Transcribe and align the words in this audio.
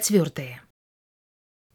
чавёртае 0.00 0.64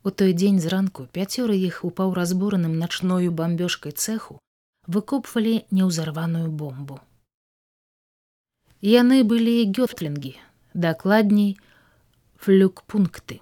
у 0.04 0.12
той 0.12 0.34
дзень 0.34 0.60
зранку 0.64 1.06
пяцёры 1.16 1.56
іх 1.60 1.84
у 1.84 1.90
паўразбораным 1.92 2.78
начною 2.80 3.32
бамбёжкай 3.40 3.92
цэху 3.92 4.40
выкопвалі 4.88 5.54
неўзарваную 5.76 6.50
бомбу. 6.50 7.00
Яны 8.82 9.24
былі 9.32 9.56
гёфтлінгі 9.76 10.34
дакладней 10.74 11.60
флюкпункты. 12.40 13.42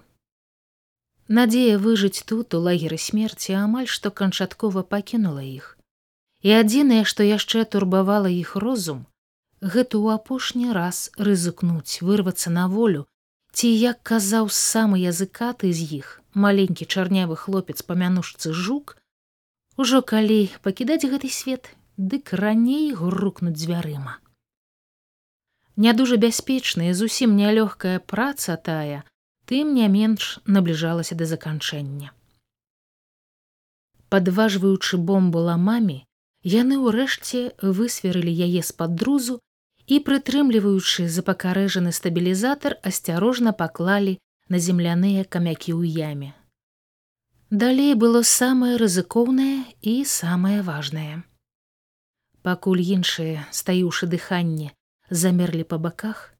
Надзея 1.28 1.78
выжыць 1.78 2.24
тут 2.26 2.54
у 2.58 2.60
лагеры 2.64 2.98
смерці 2.98 3.54
амаль 3.60 3.86
што 3.86 4.10
канчаткова 4.10 4.82
пакінула 4.82 5.44
іх. 5.44 5.76
І 6.42 6.58
адзінае 6.58 7.04
што 7.04 7.22
яшчэ 7.22 7.64
турбавала 7.64 8.30
іх 8.32 8.56
розум 8.56 9.06
гэта 9.60 9.98
ў 9.98 10.18
апошні 10.18 10.74
раз 10.74 11.10
рызыкнуць 11.18 12.02
вырвацца 12.02 12.50
на 12.50 12.66
волю 12.74 13.06
ці 13.58 13.68
як 13.74 13.98
казаў 14.06 14.46
самы 14.54 15.02
языкаты 15.02 15.74
з 15.74 15.86
іх 15.98 16.10
маленькі 16.46 16.86
чарнявы 16.86 17.34
хлопец 17.34 17.82
памянушцы 17.82 18.52
жук 18.54 18.94
ужо 19.84 19.98
калі 20.12 20.36
пакідаць 20.62 21.02
гэты 21.02 21.30
свет 21.36 21.66
дык 22.12 22.30
раней 22.38 22.94
грукнуць 22.94 23.58
дзвярыма. 23.58 24.22
Не 25.74 25.92
дужа 26.00 26.20
бяспечная 26.22 26.94
зусім 26.94 27.34
нялёгкая 27.40 27.98
праца 27.98 28.54
тая 28.70 29.02
тым 29.50 29.74
не 29.74 29.90
менш 29.90 30.38
набліжалася 30.46 31.18
да 31.18 31.26
заканчэння. 31.26 32.14
Падважваючы 34.14 35.02
бомбу 35.10 35.42
ламамі 35.50 35.98
яны 36.54 36.78
ўрэшце 36.78 37.42
высверылі 37.82 38.30
яе 38.30 38.62
з-пад 38.70 38.94
друзу 38.94 39.42
і 39.88 39.98
прытрымліваючы 40.04 41.08
запакарэжаны 41.08 41.92
стабілізатар 41.96 42.76
асцярожна 42.90 43.52
паклалі 43.56 44.18
на 44.52 44.60
земляныя 44.60 45.24
камякі 45.24 45.72
ў 45.72 45.88
яме. 46.12 46.30
Далей 47.50 47.94
было 47.96 48.20
самае 48.22 48.76
рызыкоўнае 48.76 49.64
і 49.80 49.94
самае 50.04 50.60
важнае. 50.60 51.24
Пакуль 52.44 52.84
іншыя, 52.84 53.48
стаюшы 53.50 54.04
дыханне, 54.06 54.76
замерлі 55.08 55.64
па 55.64 55.78
баках, 55.80 56.36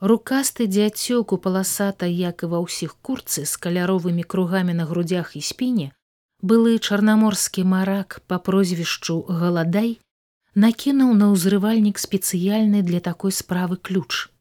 рукасты 0.00 0.64
дзяцёк 0.64 1.36
у 1.36 1.38
паласата, 1.38 2.08
як 2.08 2.42
і 2.42 2.50
ва 2.52 2.64
ўсіх 2.64 2.96
курцы 3.04 3.44
з 3.44 3.54
каляровымі 3.60 4.24
кругамі 4.24 4.72
на 4.72 4.88
грудях 4.88 5.36
і 5.36 5.44
спіне, 5.44 5.92
былы 6.40 6.80
чарнаморскі 6.80 7.64
марак 7.64 8.20
па 8.26 8.40
прозвішчу 8.40 9.20
галадай, 9.28 10.00
накінуў 10.56 11.12
на 11.20 11.28
ўзрывальнік 11.32 12.00
спецыяльны 12.00 12.80
для 12.82 13.00
такой 13.04 13.32
справы 13.38 13.76
ключ. 13.76 14.32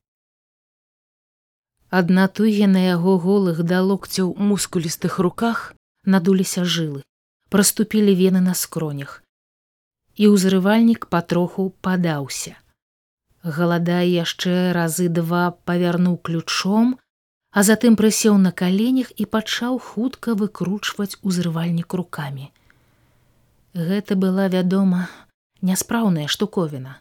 Адна 1.92 2.28
тугі 2.28 2.68
на 2.72 2.82
яго 2.88 3.20
голых 3.20 3.60
да 3.68 3.82
локцяў 3.84 4.32
мускулістых 4.52 5.20
руках 5.20 5.76
надуліся 6.06 6.64
жылы, 6.64 7.04
праступілі 7.52 8.16
вены 8.16 8.40
на 8.40 8.56
скронях. 8.56 9.22
І 10.16 10.32
ўзрывальнік 10.32 11.12
патроху 11.12 11.76
падаўся. 11.84 12.56
Галадай 13.44 14.10
яшчэ 14.16 14.72
разы 14.72 15.12
два 15.12 15.52
павярнуў 15.68 16.16
ключом, 16.18 16.96
а 17.52 17.64
затым 17.68 18.00
прысеў 18.00 18.40
на 18.40 18.56
каленях 18.64 19.12
і 19.20 19.28
пачаў 19.28 19.78
хутка 19.84 20.34
выкручваць 20.40 21.20
узрывальнік 21.22 21.94
рукамі. 21.94 22.50
Гэта 23.76 24.16
была 24.16 24.48
вядома, 24.48 25.08
няспраўная 25.62 26.28
штуковіна, 26.28 27.00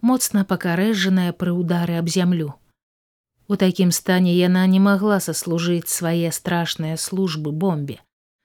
моцна 0.00 0.44
пакарэжаная 0.44 1.32
пры 1.32 1.54
ўдары 1.54 1.98
аб 2.02 2.08
зямлю. 2.08 2.54
У 3.48 3.56
такім 3.56 3.92
стане 3.92 4.32
яна 4.34 4.66
не 4.66 4.80
магла 4.80 5.20
саслужыць 5.20 5.92
свае 5.92 6.32
страшныя 6.32 6.96
службы 6.96 7.52
бомбе, 7.52 7.98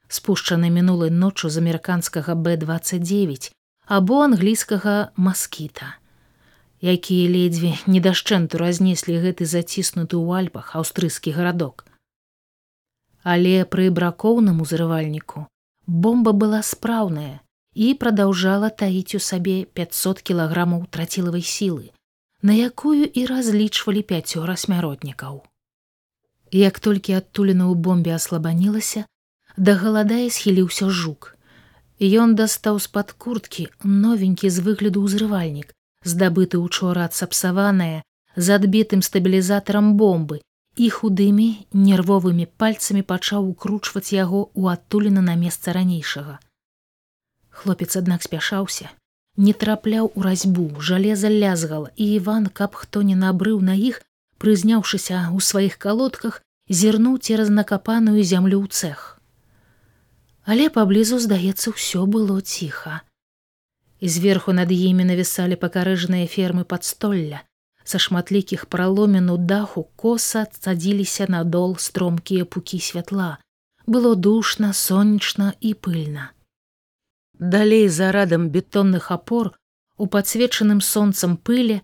спушчанай 0.08 0.70
мінулай 0.70 1.10
ноччу 1.10 1.50
з 1.50 1.64
амерыканскага 1.64 2.36
б29 2.36 3.52
або 3.88 4.22
англійскага 4.24 5.12
маскіта, 5.16 5.96
якія 6.82 7.30
ледзьве 7.32 7.74
недашчэнту 7.88 8.60
разнеслі 8.60 9.18
гэты 9.24 9.48
заціснуты 9.48 10.20
ў 10.20 10.46
альпах 10.46 10.76
аўстрыйскі 10.76 11.32
гарадок. 11.32 11.88
Але 13.24 13.66
пры 13.66 13.90
бракоўным 13.92 14.62
узрывальніку 14.62 15.48
бомба 15.88 16.32
была 16.32 16.62
спраўная, 16.64 17.40
і 17.78 17.94
прадаўжала 18.02 18.70
таіць 18.82 19.14
у 19.18 19.20
сабе 19.22 19.56
500 19.80 20.22
кілаграмаў 20.30 20.86
трацілавай 20.90 21.44
сілы, 21.46 21.92
на 22.42 22.58
якую 22.58 23.06
і 23.06 23.26
разлічвалі 23.30 24.02
пяцёра 24.12 24.58
смяротнікаў. 24.58 25.46
Як 26.52 26.80
толькі 26.80 27.18
адтулена 27.20 27.70
ў 27.70 27.76
бомбе 27.78 28.18
аслабанілася, 28.18 29.06
да 29.58 29.78
галадае 29.84 30.26
схіліўся 30.34 30.90
жук. 30.90 31.36
Ён 32.02 32.34
дастаў 32.40 32.82
з-пад 32.82 33.14
курткі 33.14 33.68
новенькі 33.84 34.50
з 34.50 34.66
выгляду 34.66 35.06
ўзрывальнік, 35.06 35.70
здабыты 36.02 36.58
учора 36.58 37.06
адсапсаваная 37.06 38.02
з 38.36 38.58
адбітым 38.58 39.06
стабілізатарам 39.06 39.94
бомбы 40.02 40.42
і 40.78 40.90
худымі 40.98 41.48
нервовымі 41.74 42.50
пальцамі 42.58 43.06
пачаў 43.14 43.50
укручваць 43.54 44.14
яго 44.14 44.50
ў 44.58 44.78
адтулена 44.78 45.22
на 45.30 45.38
месца 45.46 45.78
ранейшага. 45.78 46.38
Хлопец 47.58 47.96
аднак 47.98 48.22
спяшаўся, 48.22 48.92
не 49.36 49.54
трапляў 49.54 50.12
у 50.14 50.22
разьбу, 50.22 50.70
жалеза 50.80 51.30
лязгала, 51.30 51.90
і 51.96 52.06
Іван, 52.18 52.46
каб 52.60 52.76
хто 52.78 53.02
не 53.02 53.16
набрыў 53.18 53.62
на 53.66 53.74
іх, 53.74 54.02
прызняўшыся 54.38 55.34
ў 55.34 55.42
сваіх 55.42 55.78
калодках, 55.82 56.42
зірнуў 56.70 57.18
цераз 57.18 57.50
накапаную 57.50 58.22
зямлю 58.22 58.62
ў 58.62 58.68
цэх. 58.70 59.18
Але 60.46 60.70
паблізу, 60.70 61.18
здаецца, 61.18 61.74
ўсё 61.74 62.06
было 62.06 62.38
ціха. 62.46 63.02
Зверху 64.02 64.54
над 64.54 64.70
імі 64.70 65.10
навісалі 65.10 65.58
пакарэжаныя 65.58 66.30
фермы 66.30 66.64
падстолля. 66.64 67.42
Са 67.84 67.98
шматлікіх 67.98 68.70
праломену 68.70 69.42
даху 69.42 69.88
коса 69.96 70.46
цадзіліся 70.46 71.26
надол 71.34 71.78
стромкія 71.82 72.46
пукі 72.46 72.80
святла. 72.80 73.42
Было 73.88 74.14
душна, 74.16 74.74
сонечна 74.74 75.54
і 75.60 75.74
пыльна. 75.74 76.37
Далей 77.40 77.88
за 77.88 78.12
радам 78.12 78.50
бетонных 78.50 79.12
апор 79.12 79.54
у 79.98 80.08
падсвечаным 80.08 80.82
сонцам 80.82 81.38
пыле 81.38 81.82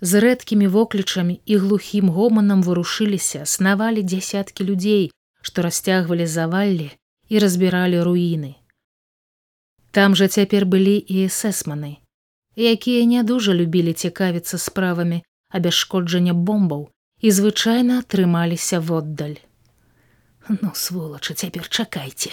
з 0.00 0.20
рэдкімі 0.24 0.66
воклічамі 0.68 1.40
і 1.44 1.56
глухім 1.56 2.08
гоманам 2.08 2.62
варушыліся 2.64 3.44
снавалі 3.44 4.02
дзясяткі 4.02 4.64
людзей, 4.64 5.12
што 5.40 5.62
расцягвалі 5.62 6.26
заваллі 6.26 6.88
і 7.28 7.38
разбіралі 7.38 8.00
руіны. 8.00 8.56
Там 9.92 10.16
жа 10.16 10.28
цяпер 10.28 10.64
былі 10.64 10.96
і 10.96 11.28
эсэсманы, 11.28 12.00
якія 12.56 13.04
не 13.04 13.22
дужа 13.22 13.52
любілі 13.52 13.92
цікавіцца 13.92 14.58
справамі 14.58 15.20
абясшкоджання 15.52 16.32
бомбаў 16.32 16.88
і 17.20 17.28
звычайна 17.30 18.00
атрымаліся 18.00 18.80
воддаль. 18.80 19.36
Ну 20.48 20.72
сволача 20.72 21.36
цяпер 21.36 21.68
чакайце 21.68 22.32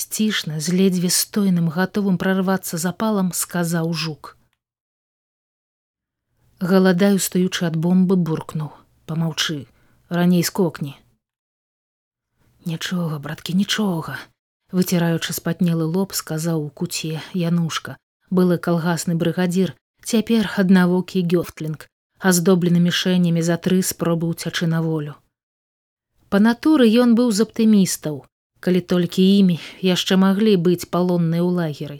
сцішна 0.00 0.60
з 0.60 0.74
ледзьве 0.78 1.10
стойным 1.10 1.68
гатовым 1.74 2.18
прарвацца 2.22 2.78
запалам 2.78 3.32
сказаў 3.32 3.92
жук. 3.92 4.36
Галадаю 6.60 7.18
стаючы 7.18 7.66
ад 7.70 7.76
бомбы 7.76 8.16
буркнуў. 8.16 8.70
Помаўчы 9.06 9.66
раней 10.08 10.42
скокні. 10.42 10.96
Нічога 12.66 13.18
браткі 13.18 13.54
нічога. 13.54 14.18
Выціраючы 14.72 15.32
спатнелы 15.32 15.84
лоб 15.88 16.12
сказаў 16.12 16.64
у 16.64 16.68
куце 16.68 17.22
янушка 17.32 17.96
былы 18.30 18.58
калгасны 18.58 19.14
брыгадзір 19.20 19.72
цяпер 20.04 20.50
аднавокі 20.62 21.22
гёфтлінг 21.24 21.86
аздоблены 22.18 22.82
мішэнямі 22.84 23.42
за 23.46 23.56
тры 23.56 23.80
спробы 23.82 24.28
ўцячы 24.34 24.66
на 24.66 24.82
волю. 24.82 25.14
Па 26.28 26.42
натуры 26.44 26.90
ён 27.04 27.14
быў 27.16 27.32
з 27.32 27.46
аптымістаў 27.46 28.26
калі 28.60 28.80
толькі 28.92 29.24
імі 29.38 29.56
яшчэ 29.86 30.18
маглі 30.20 30.54
быць 30.68 30.88
палонныя 30.90 31.42
ў 31.42 31.50
лагеры. 31.58 31.98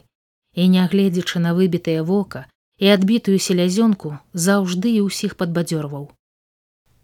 І 0.53 0.67
нягледзячы 0.75 1.39
на 1.39 1.53
выбітае 1.57 2.01
вока 2.03 2.45
і 2.77 2.89
адбітую 2.95 3.37
селязёнку 3.39 4.17
заўжды 4.33 4.95
і 4.99 5.05
ўсіх 5.07 5.35
падбадзёрваў. 5.39 6.09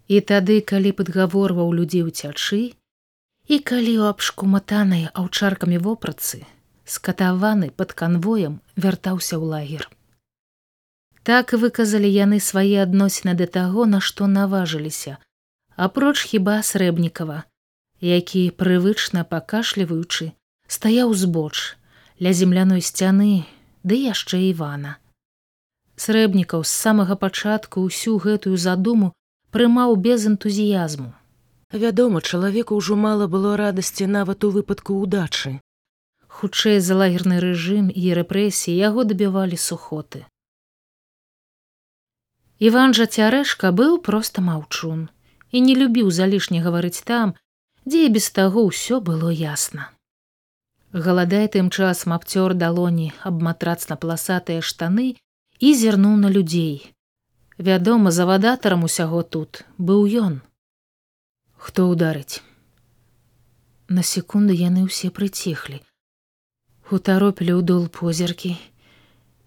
І 0.08 0.20
тады 0.20 0.60
калі 0.60 0.92
падгаворваў 0.98 1.72
людзей 1.72 2.04
уцячы 2.06 2.60
і 3.46 3.56
калі 3.70 3.94
ў 4.00 4.04
абшкуматанай 4.12 5.08
аўчаркамі 5.14 5.78
вопратцы 5.88 6.44
скатаваны 6.86 7.70
пад 7.70 7.92
канвоем 7.92 8.60
вяртаўся 8.76 9.36
ў 9.36 9.44
лагер. 9.52 9.90
Так 11.26 11.52
выказалі 11.58 12.06
яны 12.06 12.38
свае 12.38 12.86
адносіны 12.86 13.34
да 13.34 13.46
таго 13.50 13.86
на 13.90 13.98
што 13.98 14.30
наважыліся. 14.30 15.18
Апроч 15.74 16.22
хіба 16.30 16.62
срэбнікова 16.62 17.42
які 18.00 18.42
прывычна 18.62 19.24
пакашліваючы 19.24 20.32
стаяў 20.68 21.14
збоч 21.14 21.76
ля 22.20 22.32
земляной 22.32 22.80
сцяны 22.80 23.44
ды 23.82 24.00
яшчэ 24.06 24.40
івана 24.52 24.96
срэбнікаў 26.06 26.64
з 26.64 26.72
самага 26.86 27.16
пачатку 27.26 27.86
ўсю 27.86 28.16
гэтую 28.24 28.56
задуму 28.56 29.12
прымаў 29.50 29.96
без 29.96 30.26
энтузіязму 30.26 31.12
Вядома, 31.72 32.20
чалавеку 32.22 32.76
ўжо 32.78 32.94
мала 32.96 33.26
было 33.26 33.56
радасці 33.58 34.06
нават 34.06 34.44
у 34.46 34.50
выпадку 34.54 35.02
ўдачы. 35.02 35.58
Хутчэй 36.30 36.78
за 36.78 36.94
лагерны 36.94 37.40
рэжым 37.42 37.90
і 37.90 38.14
рэпрэсіі 38.14 38.76
яго 38.76 39.02
дабівалі 39.02 39.58
сухоты. 39.58 40.22
Іван 42.62 42.94
жа 42.94 43.06
цярэшка 43.10 43.74
быў 43.74 43.98
проста 43.98 44.46
маўчун 44.46 45.10
і 45.50 45.60
не 45.66 45.74
любіў 45.74 46.14
залішне 46.14 46.62
гаварыць 46.62 47.02
там, 47.02 47.34
дзе 47.86 48.06
і 48.06 48.12
без 48.18 48.30
таго 48.34 48.66
ўсё 48.66 48.98
было 49.00 49.30
ясна. 49.30 49.90
Галадай 50.92 51.46
тым 51.54 51.70
часам 51.70 52.18
абцёр 52.18 52.54
далоні 52.54 53.12
аб 53.22 53.42
матрацна 53.46 53.96
паласатыя 53.96 54.60
штаны 54.60 55.14
і 55.58 55.68
зірнуў 55.74 56.16
на 56.20 56.28
людзей. 56.28 56.92
Вядома, 57.58 58.10
завадатарам 58.10 58.84
усяго 58.84 59.22
тут 59.22 59.64
быў 59.78 60.06
ён. 60.20 60.40
Хто 61.56 61.88
ударыць? 61.88 62.42
На 63.88 64.02
секунду 64.02 64.52
яны 64.52 64.86
ўсе 64.86 65.10
прыціхлі. 65.10 65.80
Хутаропілі 66.90 67.52
ў 67.58 67.62
дол 67.62 67.84
позіркі, 67.88 68.56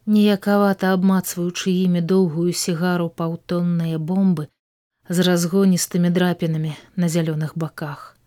ніякавата 0.05 0.93
абмацваючы 0.95 1.71
імі 1.71 2.01
доўгую 2.01 2.51
сігару 2.53 3.09
паўтонныя 3.09 3.99
бомбы 3.99 4.47
з 5.09 5.27
разгоністымі 5.27 6.09
драпінамі 6.09 6.73
на 6.95 7.07
зялёных 7.07 7.53
баках. 7.55 8.18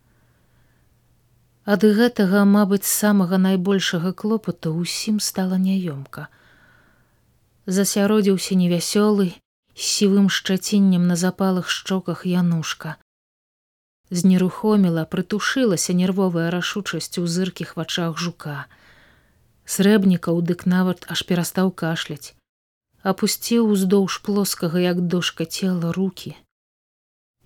Ад 1.65 1.85
гэтага, 1.87 2.43
мабыць, 2.43 2.91
самага 2.91 3.39
найбольшага 3.39 4.11
клопату 4.13 4.75
ўсім 4.75 5.23
стала 5.23 5.55
няёмка. 5.63 6.27
Засяродзіўся 7.67 8.59
невясёлы, 8.59 9.39
сівым 9.79 10.27
шчаціннем 10.27 11.07
на 11.07 11.15
запалых 11.15 11.71
шчоках 11.71 12.27
янушка. 12.27 12.97
Знерухоміла, 14.11 15.07
прытушылася 15.07 15.95
нервовая 15.95 16.51
рашучасць 16.51 17.23
у 17.23 17.27
зыркіх 17.31 17.77
вачах 17.79 18.19
жука. 18.19 18.67
Срэбнікаў 19.65 20.43
дык 20.43 20.67
нават 20.67 21.07
аж 21.07 21.23
перастаў 21.23 21.71
кашляць, 21.71 22.35
апусціў 23.07 23.71
уздоўж 23.71 24.19
плоскага, 24.27 24.83
як 24.83 24.99
дошка 25.07 25.47
цела 25.47 25.95
руки. 25.95 26.35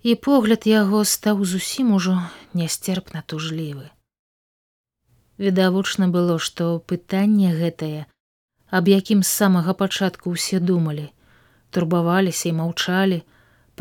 І 0.01 0.17
погляд 0.17 0.65
яго 0.65 1.05
стаў 1.05 1.45
зусім 1.45 1.93
ужо 1.93 2.17
нястерпна 2.57 3.21
тужлівы 3.21 3.93
відавочна 5.37 6.07
было 6.13 6.37
што 6.49 6.69
пытанне 6.93 7.53
гэтае 7.59 8.05
аб 8.79 8.89
якім 8.93 9.21
з 9.23 9.29
самага 9.41 9.77
пачатку 9.81 10.33
ўсе 10.37 10.59
думалі 10.71 11.05
турбаваліся 11.75 12.49
і 12.49 12.57
маўчалі 12.63 13.21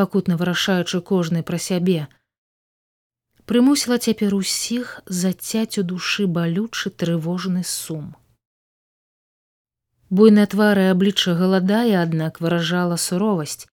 пакутна 0.00 0.36
вырашаючы 0.42 1.00
кожны 1.12 1.42
пра 1.50 1.58
сябе 1.68 2.06
прымусіла 3.50 3.98
цяпер 4.02 4.34
усіх 4.34 4.92
зацяць 5.22 5.78
у 5.80 5.82
душы 5.90 6.26
балючы 6.26 6.90
трывожны 6.90 7.62
сум. 7.72 8.14
Буйная 10.10 10.46
твары 10.50 10.86
аблічча 10.90 11.34
галадае 11.38 11.98
аднак 12.02 12.40
выражала 12.42 12.98
суровасць 13.04 13.66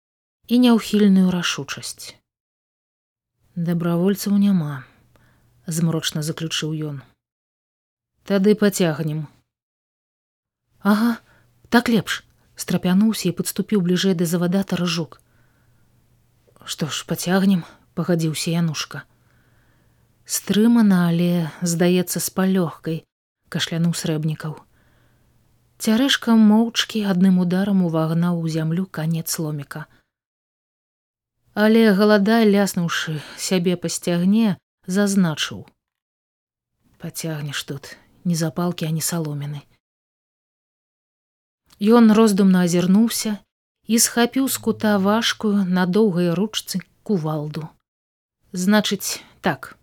і 0.48 0.60
няўхільную 0.64 1.32
рашучасць. 1.32 2.16
Дабравольцаў 3.56 4.36
няма 4.44 4.84
змрочна 5.66 6.22
заключыў 6.28 6.76
ён 6.92 7.00
тады 8.28 8.54
пацягнем. 8.54 9.26
Ага 10.80 11.18
так 11.68 11.88
лепш. 11.88 12.22
Страпянуўся 12.62 13.28
і 13.28 13.36
падступіў 13.36 13.80
бліжэй 13.80 14.14
да 14.14 14.26
завадатара 14.28 14.86
жук 14.86 15.22
што 16.64 16.88
ж 16.88 17.06
пацягнем 17.06 17.64
пагадзіўся 17.94 18.54
янушка. 18.54 19.04
Стрымана 20.24 21.08
але 21.08 21.50
здаецца 21.62 22.22
з 22.22 22.28
палёгкай 22.36 23.02
кашлянуў 23.52 23.94
срэбнікаў. 23.98 24.54
Цярэшка 25.82 26.36
моўчкі 26.38 27.02
адным 27.10 27.42
ударам 27.42 27.82
увагнаў 27.82 28.38
у 28.38 28.48
зямлю 28.48 28.86
канец 28.86 29.28
ломіка. 29.38 29.86
Але 31.52 31.90
галадай 31.92 32.46
ляснуўшы 32.48 33.18
сябе 33.36 33.76
па 33.76 33.90
сцягне 33.92 34.56
зазначыў. 34.86 35.66
Пацягнеш 37.02 37.58
тут 37.66 37.98
ні 38.24 38.34
запалкі 38.38 38.86
ані 38.86 39.00
саломіны. 39.00 39.62
Ён 41.82 42.12
роздумна 42.14 42.62
азірнуўся 42.68 43.38
і 43.86 43.98
схапіў 43.98 44.48
з 44.48 44.56
кута 44.64 44.98
важкую 44.98 45.64
на 45.66 45.86
доўгай 45.86 46.30
ручцы 46.38 46.80
кувалду. 47.02 47.68
Значыць, 48.52 49.22
так, 49.40 49.74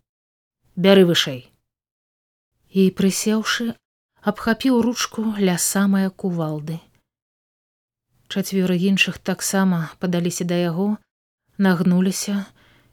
бяры 0.75 1.03
вышэй. 1.09 1.41
І 2.71 2.91
прысеўшы, 2.95 3.73
абхапіў 4.21 4.81
ручку 4.85 5.33
ля 5.37 5.57
самая 5.57 6.09
кувалды. 6.09 6.79
Чацвёра 8.29 8.77
іншых 8.77 9.17
таксама 9.17 9.89
падаліся 9.99 10.45
да 10.45 10.55
яго, 10.55 10.87
нагнуліся, 11.57 12.45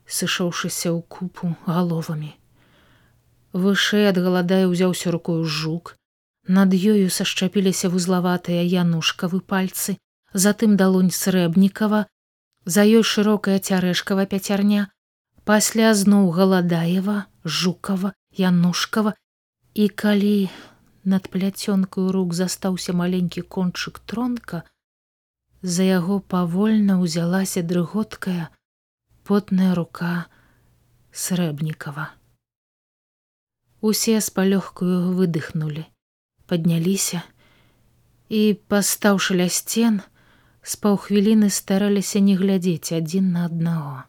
сышоўшыся 0.06 0.90
ў 0.96 1.02
купу 1.06 1.54
галовамі. 1.66 2.32
Вышэй 3.56 4.04
ад 4.12 4.18
галадая 4.24 4.64
ўзяўся 4.68 5.12
рукою 5.14 5.44
жук. 5.58 5.96
Над 6.46 6.74
ёю 6.76 7.08
сашчапіліся 7.08 7.88
вузлаватыя 7.92 8.62
янушкавы 8.62 9.40
пальцы, 9.40 9.96
затым 10.32 10.76
далонь 10.76 11.10
срэбнікава, 11.10 12.04
за 12.66 12.82
ёй 12.84 13.02
шырокая 13.02 13.58
цярэшкава 13.58 14.26
пяцярня, 14.32 14.90
пасля 15.48 15.94
зноў 15.94 16.30
галадаева, 16.36 17.16
жукава, 17.44 18.12
янушкава 18.36 19.14
і 19.74 19.88
калі 19.88 20.50
над 21.04 21.28
пляцёнкаю 21.32 22.12
рук 22.12 22.34
застаўся 22.34 22.92
маленькі 22.92 23.46
кончык 23.56 24.02
тронка, 24.04 24.62
за 25.62 25.86
яго 25.86 26.20
павольна 26.20 26.98
ўзялася 27.00 27.62
дрыготкая 27.62 28.50
потная 29.24 29.72
рука 29.74 30.26
срэбнікава. 31.12 32.15
Усе 33.80 34.20
з 34.20 34.32
палёгкую 34.32 35.12
выдыхнули, 35.12 35.84
падняліся 36.48 37.20
і, 38.32 38.56
пастаўшы 38.72 39.36
ля 39.36 39.48
сцен, 39.52 40.00
з 40.64 40.80
паўхвіліны 40.80 41.50
стараліся 41.52 42.22
не 42.24 42.36
глядзець 42.40 42.96
адзін 42.96 43.30
на 43.36 43.44
аднаго. 43.46 44.08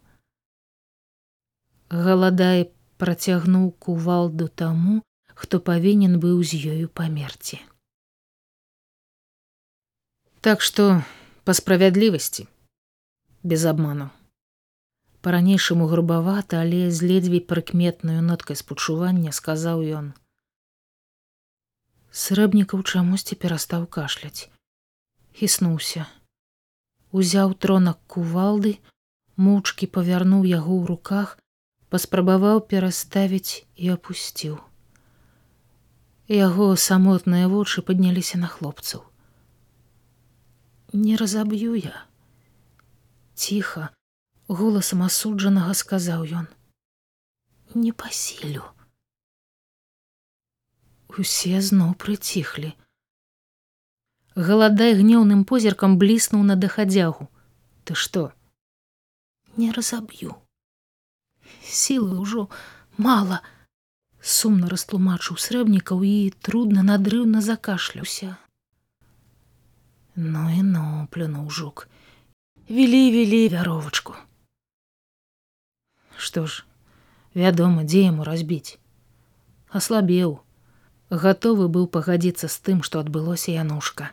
Галадай 1.91 2.71
працягнуў 2.97 3.71
кувалду 3.77 4.47
таму, 4.47 5.03
хто 5.35 5.59
павінен 5.59 6.17
быў 6.23 6.41
з 6.41 6.57
ёю 6.73 6.87
памерці. 6.87 7.59
Так 10.41 10.63
што 10.63 11.03
па 11.43 11.53
справядлівасці 11.53 12.47
без 13.43 13.65
абману 13.65 14.09
по-ранейшаму 15.27 15.87
грубавата, 15.87 16.61
але 16.63 16.87
з 16.87 17.03
ледзьве 17.03 17.39
прыкметнаю 17.43 18.23
ноткай 18.23 18.55
спачування 18.55 19.35
сказаў 19.35 19.81
ён. 19.99 20.05
Срэбнікаў 22.15 22.79
чамусьці 22.87 23.35
перастаў 23.35 23.83
кашляць. 23.91 24.47
Хіснуўся. 25.35 26.07
Узяў 27.11 27.51
тронак 27.59 27.99
кувалды, 28.07 28.79
мучкі 29.35 29.91
павярнуў 29.91 30.47
яго 30.47 30.79
ў 30.79 30.95
руках, 30.95 31.35
паспрабаваў 31.91 32.63
пераставіць 32.71 33.67
і 33.75 33.91
апусціў. 33.99 34.55
Яго 36.31 36.71
самотныя 36.87 37.51
вочы 37.51 37.83
падняліся 37.83 38.39
на 38.39 38.47
хлопцаў. 38.47 39.03
Не 40.95 41.19
разаб'ю 41.19 41.75
я. 41.75 42.07
Ціха, 43.35 43.91
голасам 44.47 45.03
асуджанага 45.03 45.73
сказаў 45.73 46.25
ён. 46.41 46.47
Не 47.75 47.91
пасілю 47.91 48.63
усе 51.17 51.61
зноў 51.61 51.93
прыціхлі. 51.97 52.71
Галадай 54.37 54.93
гнеўным 54.93 55.43
позіркам 55.49 55.97
бліснуў 55.97 56.43
на 56.45 56.55
дахадзягу. 56.55 57.27
Ты 57.83 57.97
што? 57.97 58.31
Не 59.57 59.71
разаб'ю. 59.73 60.37
Сілы 61.65 62.21
ўжо 62.21 62.47
мала 63.01 63.41
сумна 64.21 64.69
растлумачыў 64.69 65.41
срэбнікаў 65.41 66.03
і 66.05 66.15
трудна 66.45 66.83
надрыўна 66.85 67.41
закашляўся 67.41 68.37
ну 70.17 70.49
і 70.49 70.63
ну 70.65 71.07
плюнуў 71.13 71.49
жук. 71.49 71.87
Вілі 72.69 73.01
вілі 73.13 73.41
вяровачку 73.53 74.15
Што 76.17 76.45
ж, 76.49 76.65
вядома, 77.37 77.85
дзе 77.85 78.09
яму 78.09 78.25
разбіць. 78.25 78.81
Аслабеў, 79.69 80.39
гатовы 81.09 81.67
быў 81.69 81.85
пагадзіцца 81.93 82.49
з 82.49 82.57
тым, 82.65 82.81
што 82.81 82.99
адбылося 83.05 83.53
янушка. 83.53 84.09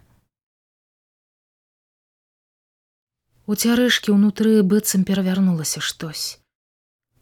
У 3.47 3.57
цярэшкі 3.57 4.13
ўнутры 4.13 4.61
быццам 4.63 5.09
перавярнулася 5.09 5.81
штось. 5.81 6.41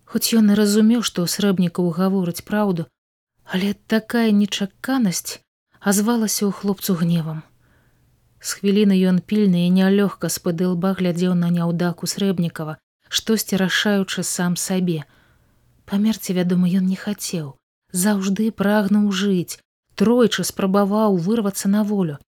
Хоць 0.05 0.35
ён 0.39 0.51
і 0.53 0.59
разумеў, 0.59 1.01
што 1.07 1.27
срэбнікаў 1.31 1.89
гаворыць 1.97 2.45
праўду, 2.51 2.91
але 3.47 3.75
такая 3.95 4.31
нечаканасць 4.31 5.41
азвалася 5.81 6.47
ў 6.47 6.53
хлопцу 6.59 6.99
гневам. 6.99 7.43
З 8.43 8.59
хвіліны 8.59 8.99
ён 9.07 9.23
пільны 9.23 9.67
і 9.67 9.75
нялёгка 9.79 10.27
спады 10.27 10.67
лба 10.67 10.95
глядзеў 10.99 11.35
на 11.39 11.51
няўдаку 11.55 12.11
срэбнікава, 12.11 12.82
штосьці 13.13 13.61
рашаючы 13.61 14.25
сам 14.25 14.57
сабе. 14.57 15.05
Памерці, 15.85 16.33
вядома, 16.39 16.69
ён 16.81 16.89
не 16.89 16.97
хацеў, 16.97 17.55
заўжды 17.93 18.51
прагнуў 18.51 19.13
жыць, 19.13 19.61
тройчы 19.95 20.45
спрабаваў 20.49 21.17
вырвацца 21.17 21.69
на 21.69 21.85
волю. 21.85 22.19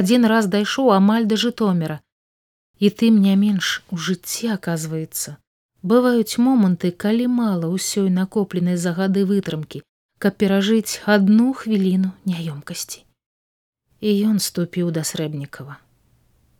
Адзін 0.00 0.26
раз 0.32 0.46
дайшоў 0.46 0.92
амаль 0.96 1.26
да 1.26 1.36
жытомера. 1.36 2.00
І 2.78 2.90
тым 2.90 3.18
не 3.24 3.34
менш 3.36 3.82
у 3.90 3.98
жыцці 3.98 4.54
аказваецца. 4.54 5.36
Бываюць 5.82 6.38
моманты, 6.38 6.92
калі 7.04 7.26
мала 7.26 7.66
ўсёй 7.66 8.08
накопленай 8.10 8.78
за 8.78 8.94
гады 8.94 9.26
вытрымкі, 9.26 9.82
каб 10.22 10.38
перажыць 10.38 11.02
адну 11.16 11.50
хвіліну 11.52 12.14
няёмкасці. 12.30 13.02
І 14.00 14.10
ён 14.30 14.38
ступіў 14.38 14.94
да 14.94 15.02
срэбнікава. 15.02 15.78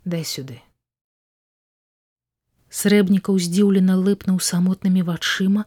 Дай 0.04 0.26
сюды. 0.26 0.58
Срэбнікаў 2.72 3.36
здзіўлена 3.44 3.94
лыпнуў 4.00 4.38
самотнымі 4.40 5.02
вачыма, 5.04 5.64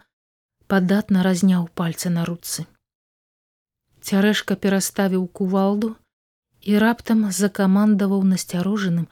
падатна 0.73 1.25
разняў 1.25 1.67
пальцы 1.79 2.09
на 2.13 2.23
руцы. 2.29 2.65
Цярэшка 4.01 4.55
пераставіў 4.63 5.27
кувалду 5.39 5.89
і 6.71 6.79
раптам 6.81 7.21
закамандаваў 7.39 8.23
насцярожаным, 8.29 9.05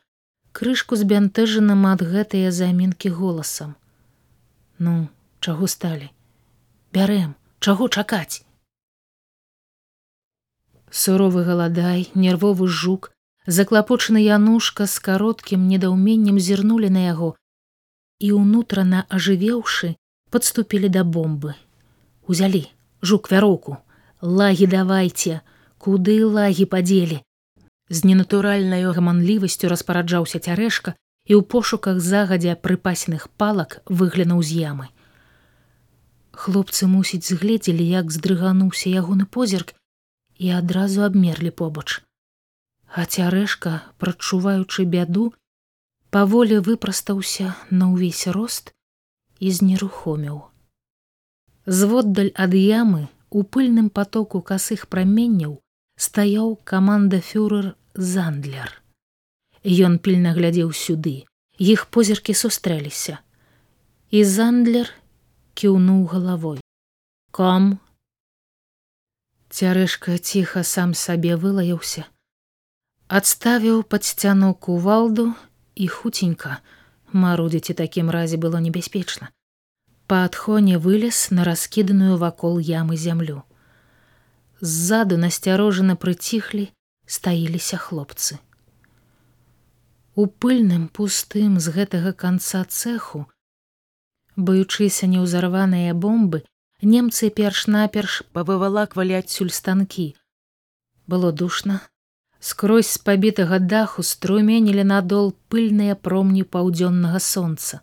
крышку 0.58 0.98
збянтэжаным 1.02 1.86
ад 1.90 2.02
гэтыя 2.14 2.50
замінкі 2.62 3.14
голасам. 3.20 3.76
Ну, 4.80 4.96
чаго 5.40 5.70
сталі? 5.76 6.10
Бярэм, 6.98 7.38
чаго 7.60 7.90
чакаць? 7.94 8.42
Суровы 10.90 11.46
галадай, 11.46 12.10
нервовы 12.26 12.68
жук, 12.68 13.14
заклапочаны 13.46 14.26
янушка 14.26 14.90
з 14.90 14.98
кароткім 14.98 15.70
недаўменнем 15.70 16.42
зірнулі 16.50 16.90
на 16.90 17.06
яго 17.14 17.34
і 18.24 18.32
ўнутрана 18.40 19.04
ажывеўшы 19.12 19.96
подступілі 20.32 20.90
да 20.96 21.04
бомбы. 21.04 21.54
Узялі 22.28 22.64
жук 23.04 23.30
вяроўку, 23.32 23.78
лагі 24.22 24.68
давайте, 24.72 25.42
куды 25.78 26.16
лагі 26.24 26.66
падзелі. 26.74 27.20
З 27.90 28.08
ненатуральнаю 28.08 28.96
гаманлівасцю 28.96 29.68
распараджаўся 29.74 30.40
цярэшка 30.40 30.96
і 31.28 31.36
ў 31.36 31.42
пошуках 31.44 32.00
загадзя 32.00 32.56
прыпасеных 32.56 33.28
палак 33.36 33.84
выглянуў 33.92 34.40
з 34.48 34.64
ямы. 34.72 34.88
Хлопцы 36.32 36.88
мусіць 36.88 37.28
згледзелі, 37.28 37.84
як 37.84 38.10
здрыгануўся 38.16 38.90
ягоны 38.90 39.28
позірк 39.28 39.76
і 40.40 40.50
адразу 40.64 41.04
абмерлі 41.04 41.52
побач. 41.52 42.02
А 42.88 43.06
цярэшка, 43.06 43.84
прачуваючы 44.00 44.86
бяду, 44.86 45.34
паволі 46.14 46.62
выпрастаўся 46.62 47.56
на 47.74 47.90
ўвесь 47.90 48.30
рост 48.30 48.70
і 49.42 49.50
знерухоміў. 49.50 50.38
Зводдаль 51.66 52.30
ад 52.38 52.54
ямы 52.54 53.08
у 53.34 53.42
пыльным 53.42 53.90
потоку 53.90 54.42
касых 54.46 54.86
праменняў 54.94 55.58
стаяў 55.98 56.56
каманда 56.70 57.20
фюрер 57.22 57.74
зандляр. 57.96 58.70
Ён 59.64 59.98
пільна 59.98 60.34
глядзеў 60.38 60.70
сюды, 60.78 61.26
іх 61.58 61.88
позіркі 61.88 62.36
сустрэліся. 62.38 63.18
І 64.14 64.22
зандлер 64.24 64.92
кіўнуў 65.58 66.06
галавой. 66.14 66.60
Ком 67.32 67.80
Цярэшка 69.50 70.18
ціха 70.18 70.62
сам 70.66 70.94
сабе 70.98 71.38
вылаяўся, 71.38 72.06
адставіў 73.08 73.82
пад 73.86 74.06
сцяну 74.06 74.54
кувалду 74.54 75.34
і 75.76 75.88
хуценька 75.88 76.60
марудзіць 77.26 77.74
і 77.74 77.78
такім 77.82 78.12
разе 78.16 78.38
было 78.46 78.62
небяспечна 78.66 79.30
па 80.08 80.24
адхоне 80.30 80.78
вылез 80.86 81.20
на 81.32 81.48
раскіданую 81.50 82.18
вакол 82.24 82.62
ямы 82.70 82.98
зямлю 83.04 83.42
ззаду 84.62 85.20
насцярожана 85.26 85.96
прыціхлі 86.06 86.70
стаіліся 87.18 87.82
хлопцы 87.84 88.40
у 90.16 90.26
пыльным 90.46 90.88
пустым 90.98 91.60
з 91.60 91.78
гэтага 91.78 92.18
канца 92.26 92.64
цеху 92.80 93.26
баючыся 94.36 95.08
неўзарваныя 95.14 95.94
бомбы 95.94 96.44
немцы 96.84 97.30
перш-наперш 97.30 98.22
павывалаквалі 98.36 99.16
адсюль 99.20 99.52
станкі. 99.56 100.14
Было 101.08 101.32
душна 101.32 101.82
скрозь 102.44 102.88
з 102.92 102.98
пабітага 102.98 103.58
даху 103.60 104.04
струменілі 104.04 104.84
надол 104.84 105.30
пыльныя 105.48 105.96
промні 105.96 106.44
паўдзённага 106.44 107.22
сонца. 107.24 107.80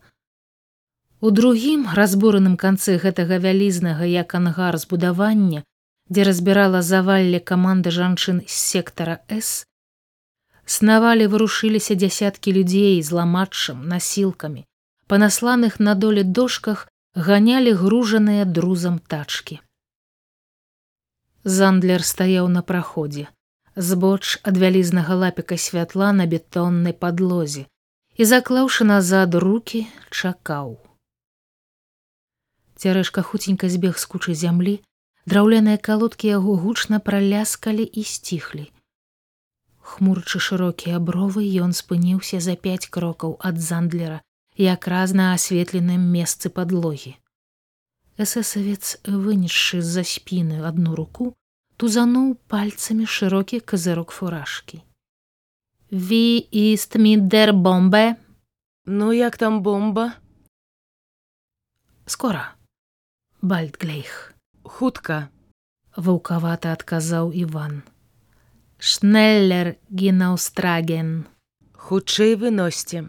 У 1.20 1.30
другім 1.38 1.86
разбураным 1.96 2.58
канцы 2.60 2.96
гэтага 3.04 3.38
вялізнага 3.44 4.04
як 4.04 4.34
ангар 4.36 4.76
збудавання, 4.82 5.64
дзе 6.12 6.28
разбірала 6.28 6.84
завалле 6.90 7.40
каманды 7.52 7.88
жанчын 7.88 8.44
з 8.44 8.60
сектара 8.66 9.16
с 9.40 9.64
снавалі 10.76 11.32
вырушыліся 11.32 11.96
дзясяткі 12.04 12.52
людзей 12.60 13.02
з 13.02 13.16
ламатчам 13.16 13.88
насілкамі. 13.88 14.68
Па 15.08 15.16
насланых 15.18 15.80
на 15.80 15.96
доле 16.04 16.22
дошках 16.22 16.86
ганялі 17.16 17.72
гружаныя 17.80 18.44
друзам 18.44 19.00
тачкі. 19.00 19.60
Зандлер 21.44 22.04
стаяў 22.04 22.52
на 22.52 22.62
праходзе 22.62 23.30
збоч 23.76 24.38
ад 24.42 24.56
вялізнага 24.56 25.14
лапіка 25.14 25.56
святла 25.56 26.12
на 26.12 26.26
бетоннай 26.26 26.92
падлозе 26.92 27.66
і 28.16 28.26
заклаўшы 28.26 28.84
назад 28.84 29.34
руки 29.34 29.86
чакаў. 30.10 30.78
Цярэшка 32.80 33.22
хуценька 33.22 33.68
збег 33.68 33.98
з 33.98 34.06
кучы 34.10 34.34
зямлі 34.34 34.80
драўляныя 35.26 35.78
калодкі 35.78 36.28
яго 36.32 36.56
гучна 36.56 36.98
праляскалі 36.98 37.84
і 37.84 38.02
сціхлі. 38.02 38.66
Хмурчы 39.80 40.40
шырокія 40.40 40.98
бровы 40.98 41.44
ён 41.64 41.72
спыніўся 41.76 42.40
за 42.40 42.54
пяць 42.56 42.88
крокаў 42.88 43.36
ад 43.40 43.60
зандлера 43.60 44.20
якраз 44.56 45.12
на 45.12 45.32
асветленым 45.34 46.00
месцы 46.14 46.50
падлогі. 46.50 47.16
Эсэсавец 48.20 49.00
вынесшы 49.06 49.80
з-за 49.80 50.04
спіны 50.04 50.60
одну 50.68 50.94
руку 50.94 51.32
тузануў 51.80 52.36
пальцамі 52.52 53.08
шырокі 53.08 53.64
казырок 53.72 54.12
фуражкі. 54.12 54.84
Ви 55.90 56.44
іст 56.52 57.00
мідер 57.00 57.52
бомбе? 57.52 58.16
Ну 58.86 59.12
як 59.12 59.36
там 59.36 59.62
бомба? 59.62 60.12
Скора 62.06 62.54
бальдглейх 63.42 64.34
хутка 64.68 65.16
ваўкавата 65.96 66.72
адказаў 66.76 67.30
иван 67.42 67.78
шнеллер 68.90 69.70
генаўстраген 70.02 71.14
хутчэй 71.86 72.36
выносьце 72.42 73.00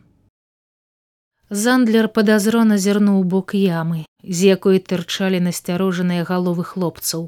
зандлер 1.65 2.07
падазрона 2.15 2.79
зірнуў 2.85 3.19
бок 3.35 3.51
ямы 3.59 4.05
з 4.23 4.47
якой 4.55 4.79
тырчалі 4.79 5.43
насцярожаныя 5.49 6.23
галовы 6.31 6.63
хлопцаў 6.71 7.27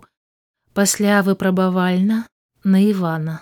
пасля 0.74 1.22
выпрабавальна 1.22 2.26
на 2.64 2.84
ивана. 2.92 3.42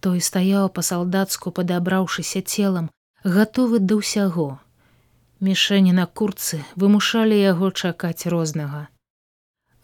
Той 0.00 0.20
стаяў 0.20 0.68
па-салдацку 0.68 1.50
падабраўшыся 1.50 2.42
целам 2.42 2.92
гатовы 3.24 3.80
да 3.80 4.00
ўсяго 4.02 4.48
мішэні 5.40 5.92
на 5.92 6.06
курцы 6.06 6.64
вымушалі 6.76 7.36
яго 7.38 7.70
чакаць 7.70 8.26
рознага. 8.26 8.88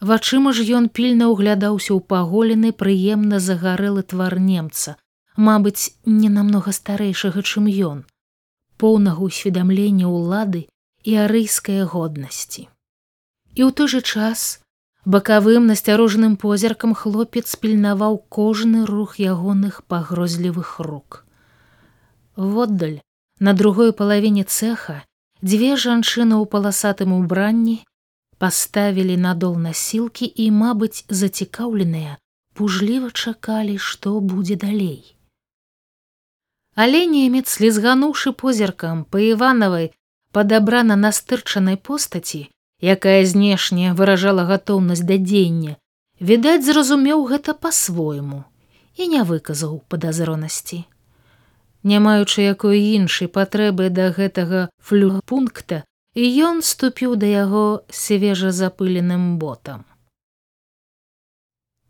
Вачыма 0.01 0.51
ж 0.51 0.65
ён 0.77 0.89
пільна 0.89 1.29
ўглядаўся 1.31 1.93
ў 1.93 2.01
паголены 2.01 2.73
прыемна 2.73 3.39
загарэлы 3.39 4.03
твар 4.03 4.39
немца. 4.39 4.97
Мабыць 5.37 5.95
не 6.05 6.29
намнога 6.29 6.73
старэйшага 6.75 7.41
чым 7.41 7.69
ён. 7.69 8.03
Поўнага 8.77 9.23
ўсведамлення 9.29 10.09
ўлады 10.09 10.67
і 11.03 11.15
арыйскай 11.25 11.85
годнасці. 11.85 12.67
І 13.55 13.61
ў 13.63 13.71
той 13.71 13.87
жа 13.87 14.01
час 14.01 14.62
бакавым 15.05 15.67
насцярожаным 15.67 16.35
позіркам 16.39 16.93
хлопец 16.95 17.55
пільнаваў 17.55 18.17
кожны 18.29 18.85
рух 18.85 19.19
ягоных 19.19 19.83
пагрозлівых 19.85 20.79
рук. 20.79 21.25
Воддаль 22.35 23.01
на 23.39 23.53
другой 23.53 23.91
палавіне 23.93 24.43
цеха 24.43 25.03
дзве 25.41 25.75
жанчыны 25.75 26.39
ў 26.39 26.45
паласатым 26.47 27.11
убранні 27.13 27.83
паставілі 28.39 29.17
надол 29.17 29.59
насілкі 29.59 30.27
і 30.27 30.45
мабыць 30.51 31.03
зацікаўленыя 31.09 32.15
пужліва 32.55 33.11
чакалі 33.11 33.75
што 33.77 34.19
будзе 34.19 34.55
далей. 34.55 35.15
Але 36.75 37.05
немец 37.05 37.45
слізгануўшы 37.53 38.31
позіркам 38.31 39.03
па 39.05 39.19
іванавай 39.19 39.91
падабрана 40.31 40.95
настырчанай 40.95 41.77
постаці 41.77 42.47
якая 42.83 43.23
знешне 43.25 43.93
выражала 43.93 44.43
гатоўнасць 44.43 45.05
да 45.07 45.15
дзеяння, 45.15 45.77
відаць, 46.19 46.65
зразумеў 46.67 47.23
гэта 47.31 47.55
па-свойму 47.55 48.43
і 48.99 49.07
не 49.07 49.23
выказаў 49.23 49.79
падазронасці. 49.87 50.83
Не 51.83 51.99
маючы 51.99 52.43
якой 52.43 52.83
іншай 52.99 53.27
патрэбы 53.27 53.89
да 53.89 54.11
гэтага 54.11 54.67
флюпункта, 54.79 55.83
і 56.13 56.23
ён 56.47 56.61
ступіў 56.61 57.15
да 57.15 57.25
яго 57.25 57.63
свежа 57.89 58.51
запыленым 58.51 59.39
ботам. 59.39 59.83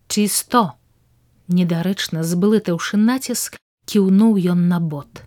Чысто, 0.07 0.77
недарэчна 1.49 2.23
зблытаўшы 2.23 2.97
націск, 2.97 3.57
кіўнуў 3.85 4.39
ён 4.55 4.67
на 4.71 4.79
бот. 4.79 5.25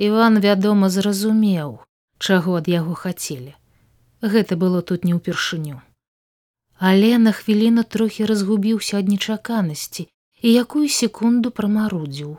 Іван, 0.00 0.40
вядома, 0.40 0.88
зразумеў, 0.88 1.80
чаго 2.18 2.56
ад 2.62 2.68
яго 2.72 2.94
хацелі. 2.94 3.59
Гэта 4.22 4.56
было 4.56 4.82
тут 4.82 5.04
не 5.04 5.14
ўпершыню. 5.16 5.80
Але 6.76 7.18
на 7.18 7.32
хвіліну 7.32 7.84
трохі 7.84 8.28
разгубіўся 8.28 9.00
ад 9.00 9.08
нечаканасці 9.08 10.06
і 10.40 10.52
якую 10.52 10.88
секунду 10.88 11.50
прамарудзіў. 11.50 12.36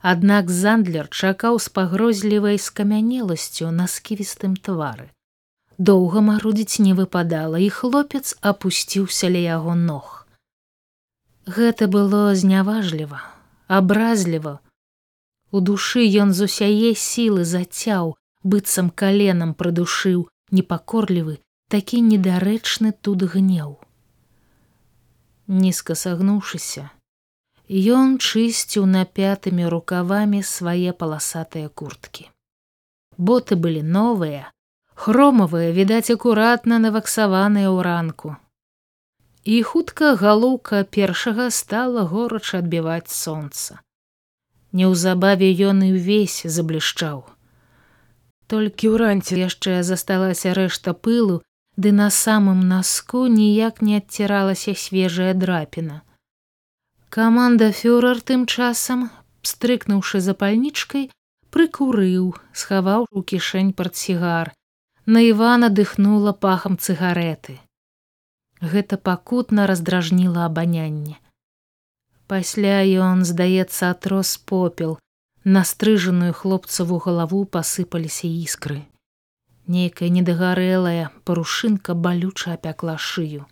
Аднак 0.00 0.50
зандлер 0.50 1.08
чакаў 1.10 1.58
з 1.58 1.68
пагрозлівай 1.68 2.58
скамянеласцю 2.58 3.70
на 3.70 3.86
сківістым 3.86 4.54
твары. 4.54 5.10
Доўга 5.78 6.20
марудзіць 6.20 6.82
не 6.82 6.94
выпадала, 6.94 7.58
і 7.58 7.70
хлопец 7.70 8.34
апусціўся 8.42 9.30
ля 9.30 9.42
яго 9.58 9.74
ног. 9.74 10.26
Гэта 11.46 11.86
было 11.86 12.34
зняважліва, 12.34 13.22
абразліва, 13.66 14.58
У 15.50 15.60
душы 15.60 16.04
ён 16.22 16.32
з 16.36 16.44
усяе 16.44 16.92
сілы 16.94 17.44
зацяў, 17.44 18.16
быццам 18.52 18.90
каленам 19.02 19.54
прыдушыў 19.54 20.26
непакорлівы, 20.50 21.38
такі 21.68 22.00
недарэчны 22.10 22.92
тут 22.92 23.24
гнеў. 23.34 23.76
Нізка 25.48 25.94
сагнуўшыся, 25.96 26.90
ён 27.68 28.16
чысціў 28.18 28.88
напятымі 28.88 29.68
рукавамі 29.68 30.42
свае 30.42 30.92
паласатыя 30.92 31.68
курткі. 31.68 32.28
Боты 33.18 33.56
былі 33.56 33.82
новыя, 33.82 34.52
хромавыя, 34.94 35.72
відаць 35.72 36.10
акуратна 36.10 36.78
наваксаваныя 36.84 37.68
ў 37.68 37.78
ранку. 37.86 38.36
І 39.44 39.62
хутка 39.62 40.14
галоўка 40.20 40.84
першага 40.84 41.50
стала 41.50 42.04
горача 42.04 42.58
адбіваць 42.64 43.12
сонца. 43.12 43.80
Неўзабаве 44.72 45.48
ён 45.72 45.84
і 45.88 45.90
ўвесь 45.96 46.44
заблішчаў. 46.44 47.24
Толькі 48.48 48.96
ўранці 48.96 49.36
яшчэ 49.36 49.82
засталася 49.84 50.56
рэшта 50.56 50.96
пылу, 50.96 51.42
ды 51.76 51.92
на 51.92 52.08
самым 52.10 52.64
наску 52.68 53.26
ніяк 53.28 53.82
не 53.84 54.00
адціралася 54.00 54.74
свежая 54.74 55.34
драпіна. 55.34 56.02
Каманда 57.08 57.68
фюрер 57.72 58.20
тым 58.20 58.46
часам, 58.48 59.10
стрыкнуўшы 59.44 60.20
запальнічкай, 60.24 61.10
прыкурыў, 61.54 62.34
схаваў 62.52 63.06
у 63.12 63.22
кішэнь 63.22 63.72
партсігар. 63.72 64.52
На 65.06 65.24
Івана 65.24 65.68
дыхнула 65.68 66.32
пахам 66.32 66.76
цыгареты. 66.76 67.56
Гэта 68.60 68.98
пакутна 68.98 69.66
раздражніла 69.70 70.44
абанянне. 70.48 71.16
Пасля 72.28 72.80
ён, 72.84 73.24
здаецца, 73.24 73.92
атрос 73.96 74.36
попел, 74.36 74.98
на 75.44 75.64
стрыжаную 75.64 76.32
хлопцаву 76.32 76.98
галаву 76.98 77.44
пасыпаліся 77.44 78.26
іскры. 78.26 78.86
Нейкая 79.66 80.08
недагарэлая 80.08 81.10
парушынка 81.24 81.94
балюча 81.94 82.54
апякла 82.54 82.96
шыю. 82.96 83.46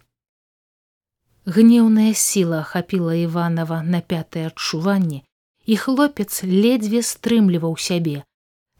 Гнеўная 1.47 2.13
сіла 2.15 2.61
ахапіла 2.61 3.15
Іванова 3.15 3.83
на 3.83 4.01
пятае 4.01 4.47
адчуванне, 4.49 5.23
і 5.67 5.77
хлопец 5.77 6.43
ледзьве 6.43 7.03
стрымліваў 7.03 7.77
сябе. 7.77 8.25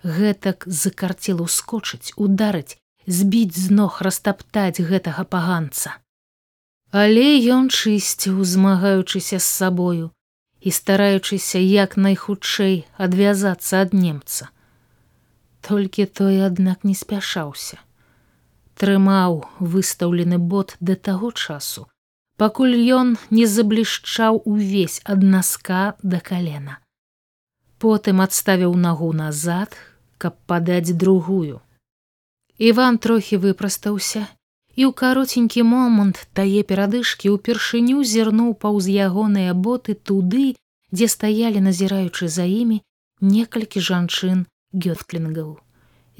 Гэтак 0.03 0.67
закарцел 0.67 1.43
ускочыць, 1.43 2.13
ударыць, 2.17 2.79
збіць 3.07 3.55
з 3.55 3.71
ног 3.71 4.03
растаптаць 4.03 4.83
гэтага 4.83 5.25
паганца. 5.25 5.99
Але 6.91 7.39
ён 7.55 7.71
чысціў, 7.71 8.43
змагаючыся 8.43 9.39
з 9.39 9.47
сабою 9.47 10.11
і 10.67 10.71
стараючыся 10.75 11.63
як 11.63 11.95
найхутчэй 11.97 12.77
адвязацца 13.07 13.87
ад 13.87 13.93
немца. 13.95 14.49
Толькі 15.63 16.07
той, 16.11 16.43
аднак 16.43 16.83
не 16.83 16.95
спяшаўся. 16.99 17.79
Трымаў 18.75 19.47
выстаўлены 19.63 20.39
бот 20.39 20.75
да 20.81 20.97
таго 21.09 21.31
часу, 21.31 21.87
пакуль 22.37 22.75
ён 22.99 23.15
не 23.31 23.47
заблішчаў 23.47 24.43
увесь 24.45 24.99
ад 25.15 25.23
наска 25.23 25.95
да 26.03 26.19
калена. 26.19 26.83
Потым 27.79 28.21
адставіў 28.27 28.75
нагу 28.75 29.13
назад, 29.15 29.79
каб 30.19 30.35
падаць 30.51 30.99
другую. 31.05 31.63
Іван 32.59 32.99
трохі 32.99 33.39
выпрастаўся 33.39 34.27
і 34.77 34.85
ў 34.85 34.93
каротенькі 34.93 35.63
момант 35.65 36.19
тае 36.37 36.61
перадышкі 36.71 37.33
ўпершыню 37.33 38.05
зірнуў 38.05 38.53
паўз 38.63 38.89
ягоныя 38.93 39.57
боты 39.67 39.97
туды, 39.97 40.53
дзе 40.93 41.09
стаялі 41.09 41.65
назіраючы 41.65 42.29
за 42.29 42.45
імі 42.45 42.83
некалькі 43.21 43.81
жанчын 43.81 44.45
гёфтлінгаў. 44.77 45.57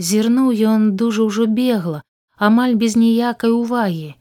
Зірнуў 0.01 0.49
ён 0.73 0.97
дужа 0.97 1.29
ўжо 1.29 1.45
бегла, 1.59 2.01
амаль 2.37 2.77
без 2.81 2.97
ніякай 2.97 3.53
увагі, 3.53 4.17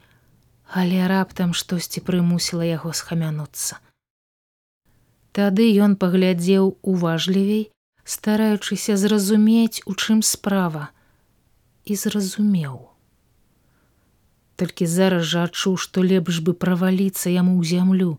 але 0.67 1.07
раптам 1.07 1.55
штосьці 1.55 2.03
прымусіла 2.03 2.67
яго 2.67 2.91
схамянуцца. 2.91 3.79
Тады 5.31 5.67
ён 5.87 5.95
паглядзеў 5.95 6.75
уважлівей, 6.83 7.71
стараючыся 8.03 8.99
зразумець, 8.99 9.83
у 9.87 9.95
чым 9.95 10.19
справа 10.23 10.91
і 11.85 11.95
зразумеў 11.95 12.94
толькі 14.55 14.85
зараз 14.85 15.27
жа 15.31 15.43
адчуў, 15.49 15.77
што 15.77 16.03
лепш 16.03 16.39
бы 16.39 16.53
праваліцца 16.53 17.29
яму 17.29 17.59
ў 17.59 17.63
зямлю, 17.73 18.11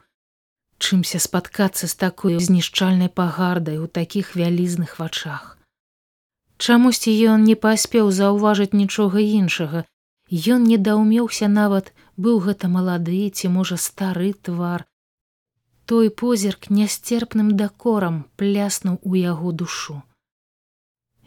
чымся 0.78 1.18
спаткацца 1.26 1.86
з 1.86 1.94
такой 2.04 2.38
знішчальнай 2.38 3.08
пагардай 3.08 3.78
у 3.82 3.86
такіх 3.86 4.36
вялізных 4.36 4.98
вачах. 4.98 5.58
Чамусьці 6.56 7.12
ён 7.34 7.44
не 7.44 7.56
паспеў 7.66 8.10
заўважыць 8.10 8.72
нічога 8.72 9.20
іншага, 9.20 9.84
Ён 10.30 10.64
не 10.66 10.76
даўмеўся 10.76 11.46
нават 11.46 11.92
быў 12.18 12.40
гэта 12.46 12.66
малады 12.68 13.30
ці 13.30 13.48
можа 13.48 13.76
стары 13.78 14.32
твар. 14.34 14.84
Той 15.86 16.10
позірк 16.10 16.66
нясцерпным 16.68 17.54
дакорам 17.56 18.24
пляснуў 18.34 18.98
у 19.02 19.14
яго 19.14 19.52
душу. 19.52 20.02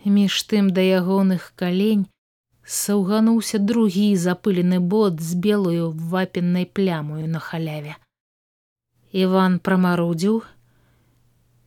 Між 0.03 0.43
тым 0.51 0.71
да 0.75 0.83
ягоных 0.83 1.53
калень 1.55 2.07
саўгануўся 2.69 3.57
другі 3.57 4.13
запылены 4.15 4.77
бот 4.79 5.21
з 5.25 5.33
белую 5.45 5.89
вапеннай 6.13 6.65
плямою 6.65 7.25
на 7.27 7.39
халяве. 7.41 7.95
Іван 9.11 9.57
прамарудзіў. 9.57 10.43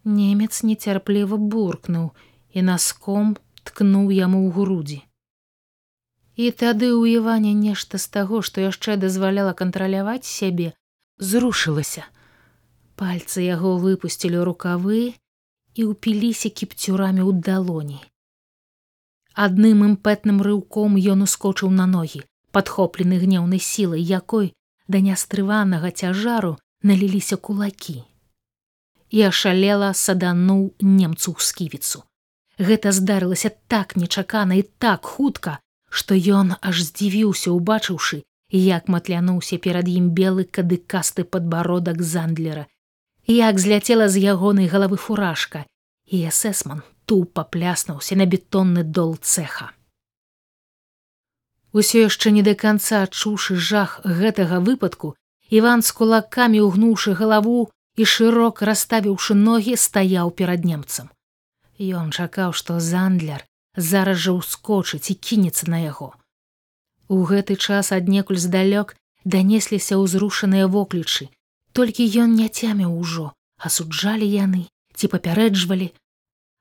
Немец 0.05 0.63
нецярпліва 0.63 1.39
буркнуў 1.55 2.13
і 2.55 2.63
наском 2.69 3.35
ткнуў 3.67 4.15
яму 4.15 4.47
ў 4.47 4.55
грудзі. 4.55 5.01
І 6.39 6.55
тады 6.63 6.95
ў 6.95 7.19
Іване 7.19 7.51
нешта 7.51 7.99
з 7.99 8.07
таго, 8.07 8.43
што 8.43 8.63
яшчэ 8.63 8.97
дазваляла 8.97 9.59
кантраляваць 9.59 10.25
сябе, 10.25 10.71
зрушылася. 11.19 12.07
Пальцы 12.95 13.43
яго 13.43 13.75
выпусцілі 13.83 14.47
рукавы 14.47 15.03
і 15.75 15.83
ўпіліся 15.91 16.55
кіпцюрамі 16.55 17.27
ў 17.27 17.43
далоні. 17.43 18.01
Адным 19.35 19.85
імпэтным 19.85 20.43
рыўком 20.45 20.97
ён 21.01 21.25
ускочыў 21.25 21.71
на 21.73 21.87
ногі, 21.87 22.21
падхоплены 22.53 23.17
гнеўнай 23.17 23.59
сілай, 23.59 24.03
якой 24.05 24.53
да 24.89 25.01
нястрыванага 25.01 25.91
цяжару 25.91 26.59
наліліся 26.83 27.37
кулакі. 27.37 28.05
І 29.09 29.29
ашалела 29.29 29.93
садануў 29.97 30.77
немцу 30.81 31.33
ў 31.33 31.41
сківіцу. 31.41 32.05
Гэта 32.61 32.93
здарылася 32.93 33.51
так 33.73 33.97
нечакана 33.97 34.61
і 34.61 34.69
так 34.79 35.09
хутка, 35.09 35.59
што 35.89 36.13
ён 36.13 36.57
аж 36.61 36.85
здзівіўся, 36.85 37.57
убачыўшы, 37.57 38.23
як 38.53 38.89
матлянуўся 38.93 39.57
перад 39.57 39.89
ім 39.89 40.13
белы 40.13 40.45
кадыкасты 40.45 41.25
падбародак 41.25 42.05
зандлера, 42.05 42.69
як 43.27 43.59
зляцела 43.59 44.09
з 44.13 44.21
ягонай 44.21 44.69
галавы 44.69 45.01
фуражка, 45.01 45.65
і 46.05 46.29
эсэсман 46.29 46.85
тупа 47.13 47.45
пляснуўся 47.45 48.17
на 48.17 48.25
бетонны 48.25 48.83
дол 48.97 49.17
цеха. 49.21 49.67
Усё 51.77 52.09
яшчэ 52.09 52.33
не 52.37 52.43
да 52.47 52.55
канца 52.63 53.03
адчуўшы 53.07 53.57
жах 53.57 54.01
гэтага 54.21 54.61
выпадку, 54.69 55.13
Іван 55.59 55.85
з 55.85 55.93
кулакамі 55.99 56.65
ўгнуўшы 56.65 57.13
галаву 57.13 57.69
і 58.01 58.09
шырок 58.09 58.65
расставіўшы 58.65 59.37
ногі 59.37 59.77
стаяў 59.77 60.33
перад 60.41 60.65
немцам. 60.65 61.13
Ён 61.77 62.09
чакаў, 62.17 62.57
што 62.57 62.81
зандляр 62.81 63.45
зараз 63.77 64.25
жа 64.25 64.33
ўскочыць 64.41 65.13
і 65.13 65.21
кінецца 65.29 65.69
на 65.69 65.85
яго. 65.85 66.13
У 67.13 67.29
гэты 67.29 67.61
час 67.61 67.93
аднекуль 67.93 68.41
здалёк 68.41 68.97
данесліся 69.29 70.01
ўзрушаныя 70.01 70.65
воклічы, 70.65 71.29
толькі 71.77 72.09
ён 72.25 72.41
не 72.41 72.49
цяміў 72.49 72.97
ужо, 72.97 73.33
асуджалі 73.61 74.25
яны 74.25 74.65
ці 74.97 75.13
папярэджвалі, 75.13 75.93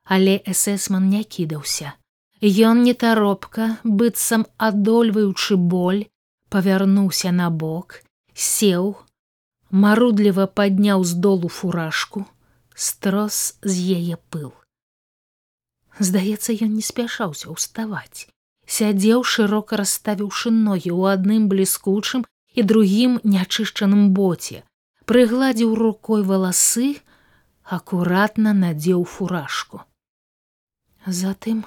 але 0.04 0.42
эсэсман 0.46 1.10
не 1.10 1.24
кідаўся. 1.24 1.94
Ён 2.42 2.82
нетаропка, 2.84 3.78
быццам 3.84 4.48
адольваючы 4.58 5.58
боль, 5.58 6.08
павярнуўся 6.50 7.32
на 7.32 7.50
бок, 7.50 8.02
сеў, 8.34 8.98
марудліва 9.70 10.48
падняў 10.48 11.04
з 11.06 11.14
долу 11.14 11.48
фуражку, 11.48 12.26
строс 12.74 13.60
з 13.62 13.76
яе 13.98 14.18
пыл. 14.34 14.52
Здаецца, 16.00 16.58
ён 16.66 16.74
не 16.76 16.82
спяшаўся 16.82 17.54
ўставаць. 17.54 18.28
Сядзеў 18.66 19.24
шырока 19.24 19.78
расставіўшы 19.78 20.50
ногі 20.50 20.90
ў 20.90 21.14
адным 21.14 21.46
бліскучым 21.52 22.26
і 22.56 22.66
другім 22.66 23.20
нячышчаным 23.24 24.10
боце, 24.18 24.64
прыгладзіў 25.06 25.76
рукой 25.76 26.24
валасы, 26.24 26.98
акуратна 27.64 28.54
надзеў 28.58 29.06
фуражку. 29.06 29.86
Затым 31.06 31.66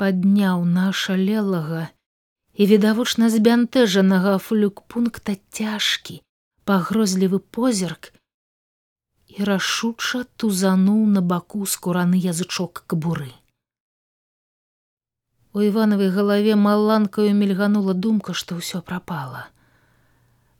падняў 0.00 0.64
нашалелага 0.64 1.90
і 2.56 2.66
відавочна 2.70 3.28
збянтэжанага 3.28 4.38
флюк-пункта 4.40 5.36
цяжкі, 5.52 6.24
пагрозлівы 6.64 7.44
позірк 7.52 8.12
і 9.28 9.44
рашуча 9.44 10.24
тузануў 10.40 11.04
на 11.12 11.20
баку 11.20 11.68
скураны 11.68 12.16
язычок 12.16 12.84
кабуры. 12.88 13.36
У 15.52 15.60
іванавай 15.60 16.08
галаве 16.08 16.56
маланкаю 16.56 17.36
мільганула 17.36 17.92
думка, 17.92 18.32
што 18.32 18.56
ўсё 18.64 18.80
прапала. 18.80 19.52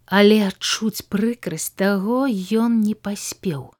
Але 0.04 0.44
адчуць 0.52 1.08
прыкрасць 1.08 1.72
таго 1.72 2.26
ён 2.28 2.82
не 2.84 2.92
паспеў. 2.92 3.70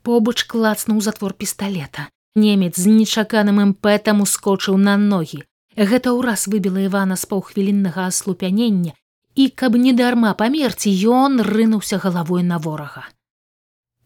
Побач 0.00 0.48
клацнуў 0.48 1.04
затвор 1.04 1.34
пісталета. 1.34 2.08
Немец 2.38 2.74
з 2.78 2.86
нечаканым 2.94 3.60
імпэтам 3.64 4.22
ускочыў 4.24 4.78
на 4.88 4.96
ногі. 4.96 5.42
Гэта 5.90 6.14
ўраз 6.14 6.46
выбіла 6.52 6.86
Івана 6.86 7.16
з 7.16 7.26
паўхвіліннага 7.30 8.06
аслупянення, 8.10 8.92
і 9.34 9.48
каб 9.62 9.76
не 9.78 9.92
дарма 9.94 10.34
памерці, 10.34 10.90
ён 11.18 11.42
рынуўся 11.46 11.98
галавой 12.02 12.42
на 12.42 12.58
ворага. 12.58 13.06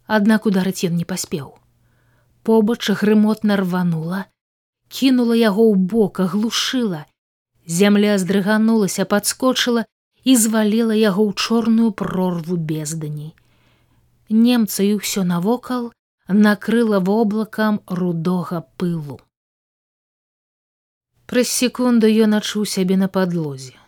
Аднак 0.07 0.47
ударыць 0.51 0.85
ён 0.89 1.01
не 1.01 1.07
паспеў. 1.09 1.57
Побач 2.43 2.91
грымотна 3.01 3.57
рванула, 3.57 4.27
кінула 4.89 5.39
яго 5.39 5.65
ў 5.73 5.75
бок, 5.95 6.21
аглушыла. 6.21 7.07
Зямля 7.65 8.19
здрыганулася, 8.19 9.09
падскочыла 9.09 9.87
і 10.25 10.37
зваліла 10.37 10.93
яго 10.93 11.25
ў 11.29 11.33
чорную 11.33 11.91
прорву 11.93 12.57
бездані. 12.57 13.33
Немца 14.29 14.85
і 14.85 15.01
ўсё 15.01 15.25
навокал 15.25 15.93
накрыла 16.29 17.01
воблакам 17.01 17.83
рудога 17.87 18.63
пылу. 18.77 19.21
Праз 21.27 21.49
секунду 21.49 22.07
ён 22.07 22.37
адчуў 22.39 22.67
сябе 22.67 22.97
на 23.01 23.09
падлозе. 23.09 23.79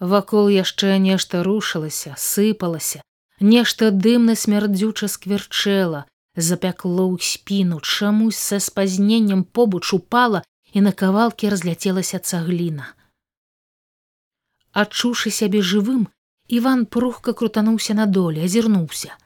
Вакол 0.00 0.48
яшчэ 0.48 0.98
нешта 0.98 1.42
рушылася, 1.42 2.14
сыпалася, 2.16 3.02
нешта 3.40 3.90
дымна 3.90 4.34
смярдзюча 4.34 5.08
скверчэла, 5.08 6.06
запякло 6.36 7.04
ў 7.10 7.18
спіну, 7.20 7.80
чамусь 7.80 8.38
са 8.38 8.60
спазненнем 8.60 9.42
побач 9.44 9.92
упала 9.92 10.42
і 10.72 10.80
на 10.86 10.92
кавалкі 10.92 11.50
разляцелася 11.50 12.18
цагліна. 12.18 12.94
Адчуўшы 14.72 15.34
сябе 15.34 15.60
жывым, 15.62 16.06
Іван 16.48 16.86
прухка 16.86 17.34
крутануўся 17.36 17.94
на 17.94 18.06
доле, 18.06 18.44
азірнуўся. 18.44 19.16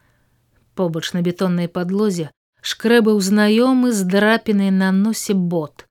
Побач 0.75 1.13
на 1.13 1.23
бетоннай 1.23 1.69
падлозе 1.69 2.31
шкрэбаў 2.63 3.19
знаёмы 3.21 3.93
з 3.93 4.07
драпінай 4.09 4.71
на 4.71 4.93
носе 4.93 5.35
бот. 5.35 5.87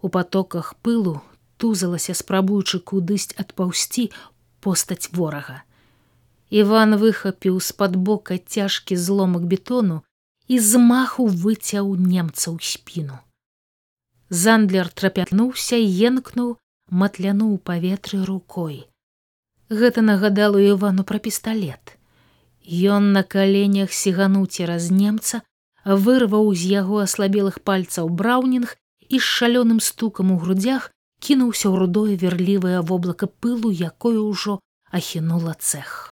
У 0.00 0.08
потоках 0.08 0.74
пылу 0.82 1.20
тузалася, 1.58 2.14
спрабуючы 2.14 2.80
кудысь 2.80 3.34
адпаўсці 3.36 4.08
постаць 4.60 5.10
ворага. 5.12 5.62
Іван 6.50 6.96
выхапіў 7.02 7.60
з-пад 7.60 7.96
бока 7.96 8.38
цяжкі 8.38 8.96
зломак 8.96 9.44
бетону 9.52 10.02
і 10.48 10.58
з 10.58 10.78
маху 10.78 11.26
выцяў 11.26 11.94
немца 11.96 12.50
ў 12.52 12.58
спіну. 12.60 13.18
Зандлер 14.28 14.88
трапятнуўся 14.88 15.76
енкнуў, 15.76 16.56
матлянуў 16.88 17.56
паветры 17.70 18.24
рукой. 18.24 18.76
Гэта 19.68 20.04
нагадало 20.04 20.60
Івану 20.60 21.04
пра 21.08 21.18
пісталет. 21.18 21.96
Ён 22.66 23.12
на 23.12 23.22
каленях 23.22 23.90
сігануў 23.92 24.46
цераз 24.46 24.90
немца, 24.90 25.42
вырваў 25.84 26.54
з 26.54 26.70
яго 26.78 27.02
аслабелых 27.02 27.58
пальцаў 27.66 28.08
браўнінг 28.08 28.76
і 29.08 29.18
з 29.18 29.24
шалёным 29.24 29.80
стукам 29.80 30.30
у 30.30 30.38
грудях 30.38 30.90
кінуўся 31.18 31.66
ў 31.68 31.74
рудое 31.82 32.14
верлівае 32.14 32.80
воблака 32.80 33.26
пылу, 33.26 33.74
якое 33.74 34.18
ўжо 34.22 34.60
ахінула 34.90 35.58
цэх. 35.58 36.11